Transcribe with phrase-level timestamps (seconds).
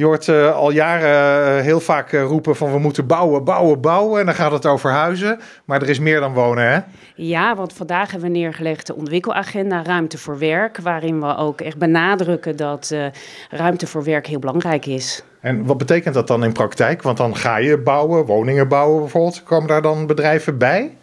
[0.00, 3.80] Je hoort uh, al jaren uh, heel vaak uh, roepen van we moeten bouwen, bouwen,
[3.80, 4.20] bouwen.
[4.20, 5.40] En dan gaat het over huizen.
[5.64, 6.78] Maar er is meer dan wonen, hè?
[7.14, 10.78] Ja, want vandaag hebben we neergelegd de ontwikkelagenda Ruimte voor Werk.
[10.78, 12.94] Waarin we ook echt benadrukken dat
[13.50, 15.24] ruimte voor werk heel belangrijk is.
[15.40, 17.02] En wat betekent dat dan in praktijk?
[17.02, 19.42] Want dan ga je bouwen, woningen bouwen bijvoorbeeld.
[19.42, 20.96] Komen daar dan bedrijven bij?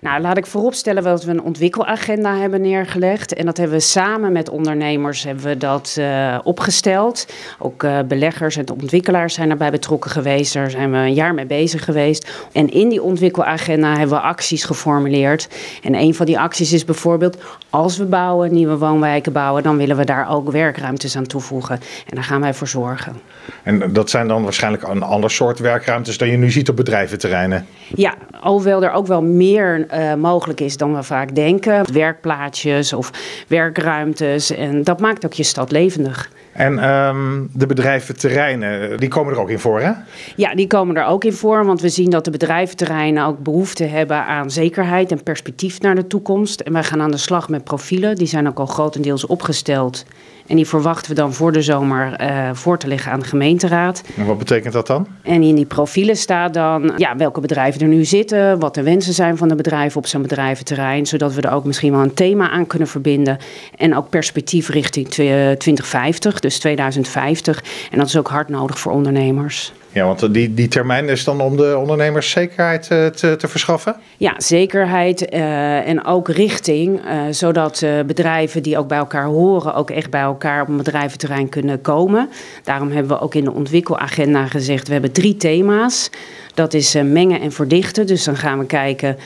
[0.00, 3.34] Nou, laat ik vooropstellen dat we een ontwikkelagenda hebben neergelegd.
[3.34, 7.26] En dat hebben we samen met ondernemers hebben we dat uh, opgesteld.
[7.58, 10.52] Ook uh, beleggers en ontwikkelaars zijn daarbij betrokken geweest.
[10.54, 12.48] Daar zijn we een jaar mee bezig geweest.
[12.52, 15.48] En in die ontwikkelagenda hebben we acties geformuleerd.
[15.82, 17.38] En een van die acties is bijvoorbeeld:
[17.70, 21.80] als we bouwen, nieuwe woonwijken bouwen, dan willen we daar ook werkruimtes aan toevoegen.
[22.08, 23.20] En daar gaan wij voor zorgen.
[23.62, 27.66] En dat zijn dan waarschijnlijk een ander soort werkruimtes dan je nu ziet op bedrijventerreinen?
[27.94, 31.92] Ja, alhoewel er ook wel meer uh, mogelijk is dan we vaak denken.
[31.92, 33.10] Werkplaatsjes of
[33.48, 34.50] werkruimtes.
[34.50, 36.30] En dat maakt ook je stad levendig.
[36.54, 39.92] En um, de bedrijventerreinen, die komen er ook in voor, hè?
[40.36, 43.84] Ja, die komen er ook in voor, want we zien dat de bedrijventerreinen ook behoefte
[43.84, 46.60] hebben aan zekerheid en perspectief naar de toekomst.
[46.60, 50.04] En wij gaan aan de slag met profielen, die zijn ook al grotendeels opgesteld.
[50.46, 54.02] En die verwachten we dan voor de zomer uh, voor te leggen aan de gemeenteraad.
[54.16, 55.06] En wat betekent dat dan?
[55.22, 59.12] En in die profielen staat dan ja, welke bedrijven er nu zitten, wat de wensen
[59.12, 62.50] zijn van de bedrijven op zo'n bedrijventerrein, zodat we er ook misschien wel een thema
[62.50, 63.38] aan kunnen verbinden.
[63.76, 67.64] En ook perspectief richting 2050, dus 2050.
[67.90, 69.72] En dat is ook hard nodig voor ondernemers.
[69.92, 73.96] Ja, want die, die termijn is dan om de ondernemers zekerheid te, te, te verschaffen?
[74.16, 79.74] Ja, zekerheid uh, en ook richting, uh, zodat uh, bedrijven die ook bij elkaar horen,
[79.74, 82.28] ook echt bij elkaar op een bedrijventerrein kunnen komen.
[82.62, 86.10] Daarom hebben we ook in de ontwikkelagenda gezegd, we hebben drie thema's.
[86.54, 89.16] Dat is mengen en verdichten, dus dan gaan we kijken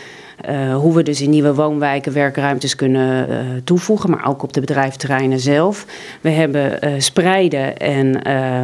[0.48, 4.60] uh, hoe we dus in nieuwe woonwijken werkruimtes kunnen uh, toevoegen, maar ook op de
[4.60, 5.86] bedrijfterreinen zelf.
[6.20, 8.12] We hebben uh, spreiden en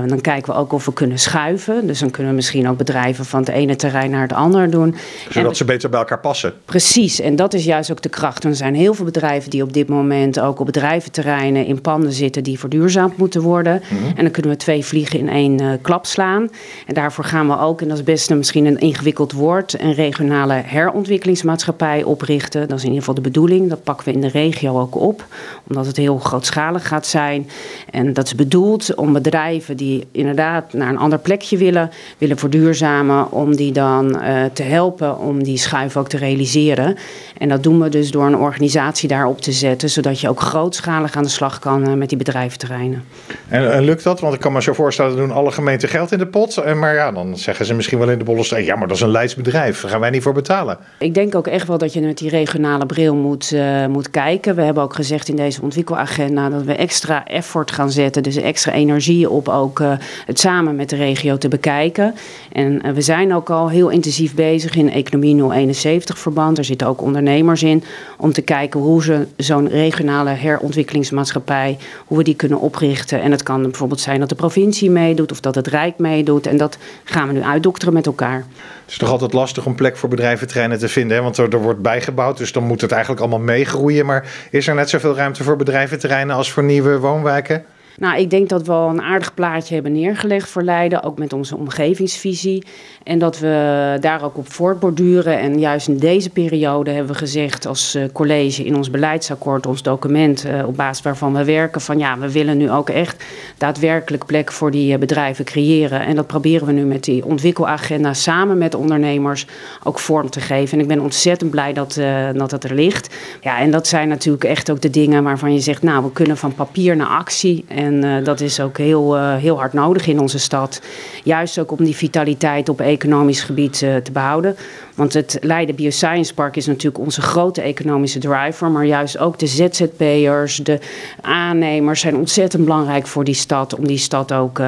[0.09, 1.87] dan kijken we ook of we kunnen schuiven.
[1.87, 4.95] Dus dan kunnen we misschien ook bedrijven van het ene terrein naar het andere doen.
[5.31, 6.53] Zodat ze beter bij elkaar passen.
[6.65, 8.45] Precies, en dat is juist ook de kracht.
[8.45, 12.43] Er zijn heel veel bedrijven die op dit moment ook op bedrijventerreinen in panden zitten
[12.43, 13.83] die verduurzaamd moeten worden.
[13.89, 14.07] Mm -hmm.
[14.17, 16.51] En dan kunnen we twee vliegen in één klap slaan.
[16.87, 19.95] En daarvoor gaan we ook, en dat is best een, misschien een ingewikkeld woord, een
[19.95, 22.69] regionale herontwikkelingsmaatschappij maatschappij oprichten.
[22.69, 23.69] Dat is in ieder geval de bedoeling.
[23.69, 25.25] Dat pakken we in de regio ook op,
[25.69, 27.49] omdat het heel grootschalig gaat zijn.
[27.91, 33.33] En dat is bedoeld om bedrijven die inderdaad naar een ander plekje willen, willen verduurzamen,
[33.33, 36.97] om die dan uh, te helpen om die schuif ook te realiseren.
[37.39, 41.17] En dat doen we dus door een organisatie daarop te zetten, zodat je ook grootschalig
[41.17, 43.05] aan de slag kan uh, met die bedrijventerreinen.
[43.49, 44.21] En, en, lukt dat?
[44.21, 46.75] Want ik kan me zo voorstellen, doen alle gemeenten geld in de pot.
[46.75, 49.11] Maar ja, dan zeggen ze misschien wel in de bolle ja, maar dat is een
[49.11, 49.81] Leids bedrijf.
[49.81, 50.79] Daar gaan wij niet voor betalen.
[50.99, 54.55] Ik denk ook echt wel dat je met die regionale bril moet, uh, moet kijken.
[54.55, 58.73] We hebben ook gezegd in deze ontwikkelagenda dat we extra effort gaan zetten, dus extra
[58.73, 59.93] energie op ook uh,
[60.27, 62.15] het samen met de regio te bekijken.
[62.53, 66.59] En uh, we zijn ook al heel intensief bezig in Economie 071 verband.
[66.59, 67.85] Er zitten ook ondernemers in
[68.19, 73.23] om te kijken hoe ze zo'n regionale herontwikkelingsmaatschappij, hoe we die kunnen oprichten.
[73.23, 76.47] En het kan bijvoorbeeld zijn dat de provincie meedoet of dat het Rijk meedoet.
[76.47, 78.47] En dat gaan we nu uitdokteren met elkaar.
[78.85, 81.23] Het is toch altijd lastig om plek voor bedrijventerreinen te vinden, hè?
[81.23, 84.07] want er, wordt bijgebouwd, dus dan moet het eigenlijk allemaal meegroeien.
[84.07, 87.65] Maar is er net zoveel ruimte voor bedrijventerreinen als voor nieuwe woonwijken?
[87.99, 91.33] Nou, ik denk dat we al een aardig plaatje hebben neergelegd voor Leiden, ook met
[91.33, 92.65] onze omgevingsvisie.
[93.03, 95.39] En dat we daar ook op voortborduren.
[95.39, 99.83] En juist in deze periode hebben we gezegd als uh, college in ons beleidsakkoord, ons
[99.83, 103.25] document, uh, op basis waarvan we werken, van ja, we willen nu ook echt
[103.59, 106.01] daadwerkelijk plek voor die uh, bedrijven creëren.
[106.01, 109.47] En dat proberen we nu met die ontwikkelagenda samen met ondernemers
[109.83, 110.79] ook vorm te geven.
[110.79, 112.01] En ik ben ontzettend blij dat,
[112.37, 113.15] dat er ligt.
[113.41, 116.37] Ja, en dat zijn natuurlijk echt ook de dingen waarvan je zegt, nou, we kunnen
[116.37, 117.65] van papier naar actie.
[117.93, 120.81] Uh, dat is ook heel, uh, heel hard nodig in onze stad.
[121.25, 124.57] Juist ook om die vitaliteit op economisch gebied uh, te behouden.
[124.95, 128.71] Want het Leiden Bioscience Park is natuurlijk onze grote economische driver.
[128.71, 130.79] Maar juist ook de ZZP'ers, de
[131.21, 133.75] aannemers zijn ontzettend belangrijk voor die stad.
[133.75, 134.61] Om die stad ook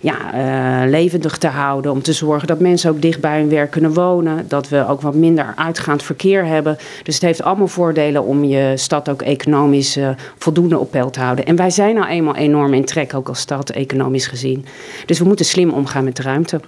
[0.00, 0.34] ja,
[0.84, 1.92] uh, levendig te houden.
[1.92, 4.44] Om te zorgen dat mensen ook dicht bij hun werk kunnen wonen.
[4.48, 6.76] Dat we ook wat minder uitgaand verkeer hebben.
[7.02, 11.20] Dus het heeft allemaal voordelen om je stad ook economisch uh, voldoende op peil te
[11.20, 11.46] houden.
[11.46, 14.64] En wij zijn nou eenmaal enorm in trek, ook als stad, economisch gezien.
[15.06, 16.60] Dus we moeten slim omgaan met de ruimte.